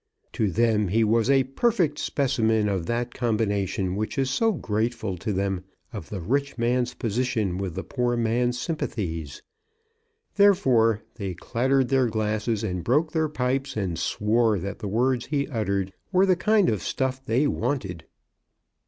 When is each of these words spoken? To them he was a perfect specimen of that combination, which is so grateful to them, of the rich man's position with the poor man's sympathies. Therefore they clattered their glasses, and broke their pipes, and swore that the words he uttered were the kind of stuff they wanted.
To 0.33 0.49
them 0.49 0.87
he 0.87 1.03
was 1.03 1.29
a 1.29 1.43
perfect 1.43 1.99
specimen 1.99 2.67
of 2.67 2.87
that 2.87 3.13
combination, 3.13 3.95
which 3.95 4.17
is 4.17 4.31
so 4.31 4.51
grateful 4.51 5.15
to 5.17 5.31
them, 5.31 5.63
of 5.93 6.09
the 6.09 6.19
rich 6.19 6.57
man's 6.57 6.95
position 6.95 7.59
with 7.59 7.75
the 7.75 7.83
poor 7.83 8.17
man's 8.17 8.57
sympathies. 8.59 9.43
Therefore 10.33 11.03
they 11.17 11.35
clattered 11.35 11.89
their 11.89 12.07
glasses, 12.07 12.63
and 12.63 12.83
broke 12.83 13.11
their 13.11 13.29
pipes, 13.29 13.77
and 13.77 13.99
swore 13.99 14.57
that 14.57 14.79
the 14.79 14.87
words 14.87 15.27
he 15.27 15.47
uttered 15.49 15.93
were 16.11 16.25
the 16.25 16.35
kind 16.35 16.67
of 16.67 16.81
stuff 16.81 17.23
they 17.23 17.45
wanted. 17.45 18.05